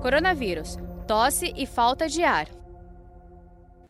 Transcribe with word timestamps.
Coronavírus, 0.00 0.78
tosse 1.08 1.52
e 1.56 1.66
falta 1.66 2.08
de 2.08 2.22
ar. 2.22 2.48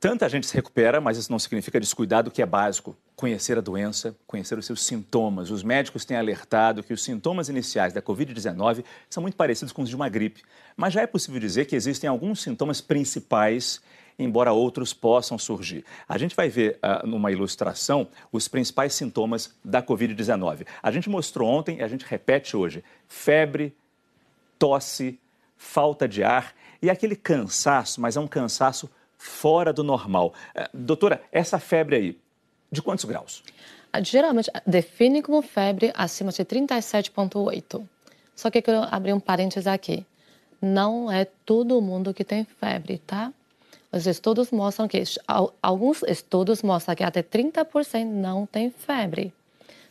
Tanta 0.01 0.27
gente 0.29 0.47
se 0.47 0.55
recupera, 0.55 1.03
mas 1.03 1.19
isso 1.19 1.31
não 1.31 1.39
significa 1.39 1.79
descuidar 1.79 2.23
do 2.23 2.31
que 2.31 2.41
é 2.41 2.47
básico. 2.47 2.97
Conhecer 3.15 3.59
a 3.59 3.61
doença, 3.61 4.17
conhecer 4.27 4.57
os 4.57 4.65
seus 4.65 4.83
sintomas. 4.83 5.51
Os 5.51 5.63
médicos 5.63 6.07
têm 6.07 6.17
alertado 6.17 6.83
que 6.83 6.95
os 6.95 7.03
sintomas 7.03 7.51
iniciais 7.51 7.93
da 7.93 8.01
Covid-19 8.01 8.85
são 9.11 9.21
muito 9.21 9.37
parecidos 9.37 9.71
com 9.71 9.83
os 9.83 9.89
de 9.89 9.97
uma 9.97 10.09
gripe. 10.09 10.43
Mas 10.77 10.95
já 10.95 11.03
é 11.03 11.07
possível 11.07 11.39
dizer 11.39 11.67
que 11.67 11.77
existem 11.77 12.09
alguns 12.09 12.41
sintomas 12.41 12.81
principais, 12.81 13.83
embora 14.19 14.53
outros 14.53 14.95
possam 14.95 15.37
surgir. 15.37 15.85
A 16.09 16.17
gente 16.17 16.35
vai 16.35 16.49
ver 16.49 16.79
uh, 16.79 17.07
numa 17.07 17.31
ilustração 17.31 18.09
os 18.33 18.49
principais 18.49 18.95
sintomas 18.95 19.55
da 19.63 19.83
Covid-19. 19.83 20.65
A 20.83 20.91
gente 20.91 21.11
mostrou 21.11 21.51
ontem 21.51 21.79
e 21.79 21.83
a 21.83 21.89
gente 21.89 22.07
repete 22.07 22.57
hoje: 22.57 22.83
febre, 23.07 23.77
tosse, 24.59 25.19
falta 25.59 26.09
de 26.09 26.23
ar 26.23 26.55
e 26.81 26.89
aquele 26.89 27.17
cansaço, 27.17 28.01
mas 28.01 28.17
é 28.17 28.21
um 28.21 28.29
cansaço 28.29 28.89
fora 29.19 29.73
do 29.73 29.83
normal. 29.83 30.33
Uh, 30.57 30.69
doutora, 30.73 31.21
essa 31.31 31.59
febre 31.59 31.97
aí, 31.97 32.19
de 32.71 32.81
quantos 32.81 33.05
graus? 33.05 33.43
Geralmente 34.03 34.51
define 34.67 35.23
como 35.23 35.43
febre 35.43 35.93
acima 35.95 36.31
de 36.31 36.45
37,8. 36.45 37.85
Só 38.37 38.51
que 38.51 38.59
eu 38.59 38.63
quero 38.63 38.83
abrir 38.95 39.13
um 39.13 39.21
parênteses 39.21 39.67
aqui. 39.67 40.07
Não 40.61 41.11
é 41.11 41.25
todo 41.25 41.81
mundo 41.81 42.15
que 42.15 42.25
tem 42.25 42.45
febre, 42.45 42.99
tá? 42.99 43.33
Os 43.91 44.07
estudos 44.07 44.51
mostram 44.51 44.87
que, 44.87 45.03
alguns 45.63 46.03
estudos 46.03 46.63
mostram 46.63 46.95
que 46.95 47.03
até 47.03 47.23
30% 47.23 48.05
não 48.05 48.45
tem 48.45 48.71
febre. 48.71 49.33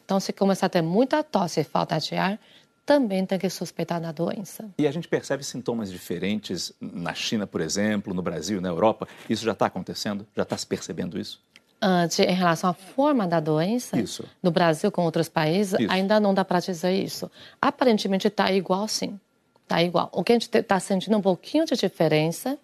Então, 0.05 0.19
se 0.19 0.31
começar 0.31 0.67
a 0.67 0.69
ter 0.69 0.81
muita 0.81 1.23
tosse 1.23 1.61
e 1.61 1.63
falta 1.63 1.97
de 1.97 2.15
ar, 2.15 2.39
também 2.87 3.25
tem 3.25 3.37
que 3.37 3.49
suspeitar 3.49 3.99
da 3.99 4.13
doença. 4.13 4.69
E 4.77 4.87
a 4.87 4.91
gente 4.91 5.09
percebe 5.09 5.43
sintomas 5.43 5.91
diferentes 5.91 6.71
na 6.79 7.13
China, 7.13 7.45
por 7.45 7.59
exemplo, 7.59 8.13
no 8.13 8.21
Brasil, 8.21 8.61
na 8.61 8.69
Europa. 8.69 9.05
Isso 9.29 9.43
já 9.43 9.51
está 9.51 9.65
acontecendo? 9.65 10.25
Já 10.33 10.43
está 10.43 10.57
se 10.57 10.65
percebendo 10.65 11.19
isso? 11.19 11.41
Antes, 11.81 12.17
em 12.19 12.33
relação 12.33 12.69
à 12.69 12.73
forma 12.73 13.27
da 13.27 13.41
doença, 13.41 13.99
isso. 13.99 14.23
no 14.41 14.51
Brasil 14.51 14.89
com 14.89 15.03
outros 15.03 15.27
países, 15.27 15.77
isso. 15.77 15.91
ainda 15.91 16.17
não 16.17 16.33
dá 16.33 16.45
para 16.45 16.61
dizer 16.61 16.93
isso. 16.93 17.29
Aparentemente 17.61 18.29
está 18.29 18.49
igual, 18.53 18.87
sim. 18.87 19.19
Está 19.63 19.83
igual. 19.83 20.09
O 20.13 20.23
que 20.23 20.31
a 20.31 20.35
gente 20.35 20.49
está 20.57 20.79
sentindo 20.79 21.17
um 21.17 21.21
pouquinho 21.21 21.65
de 21.65 21.75
diferença, 21.75 22.57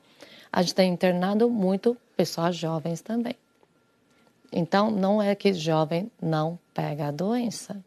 a 0.49 0.61
gente 0.61 0.73
tem 0.73 0.89
internado 0.89 1.49
muito 1.49 1.97
pessoas 2.15 2.55
jovens 2.55 3.01
também. 3.01 3.35
Então, 4.53 4.89
não 4.89 5.21
é 5.21 5.35
que 5.35 5.51
jovem 5.51 6.09
não 6.21 6.57
pega 6.73 7.07
a 7.07 7.11
doença 7.11 7.83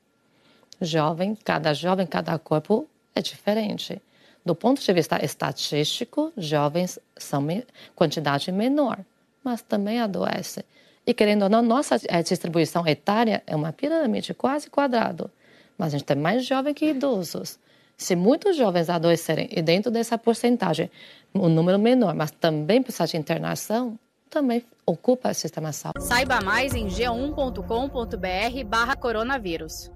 jovem, 0.81 1.37
cada 1.45 1.73
jovem, 1.73 2.07
cada 2.07 2.39
corpo 2.39 2.87
é 3.15 3.23
diferente. 3.23 4.01
Do 4.45 4.55
ponto 4.55 4.81
de 4.81 4.93
vista 4.93 5.25
estatístico, 5.25 6.33
jovens 6.37 6.99
são 7.17 7.45
quantidade 7.95 8.53
menor, 8.53 8.99
mas 9.43 9.63
também 9.63 10.01
adoecem. 10.01 10.63
E 11.07 11.15
querendo 11.15 11.43
ou 11.43 11.49
não, 11.49 11.63
nossa 11.63 11.97
eh, 12.09 12.23
distribuição 12.23 12.87
etária 12.87 13.43
é 13.47 13.55
uma 13.55 13.73
pirâmide 13.73 14.35
quase 14.35 14.69
quadrado. 14.69 15.31
Mas 15.79 15.95
a 15.95 15.99
gente 15.99 16.07
tem 16.07 16.17
mais 16.17 16.45
jovens 16.45 16.75
que 16.75 16.87
idosos. 16.87 17.59
Se 17.97 18.15
muitos 18.15 18.57
jovens 18.57 18.91
adoecerem 18.91 19.49
e 19.51 19.63
dentro 19.63 19.91
dessa 19.91 20.19
porcentagem, 20.19 20.91
um 21.35 21.49
número 21.49 21.79
menor, 21.79 22.15
mas 22.15 22.31
também 22.31 22.83
precisa 22.83 23.07
de 23.07 23.17
internação, 23.17 23.99
também 24.29 24.65
ocupa 24.85 25.31
o 25.31 25.35
sistema 25.35 25.71
de 25.71 25.77
saúde. 25.77 26.05
Saiba 26.05 26.41
mais 26.41 26.75
em 26.75 26.89
g1.com.br 26.89 28.65
barra 28.67 28.97
coronavírus. 28.97 29.91